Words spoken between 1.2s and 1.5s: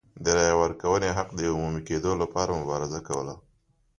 د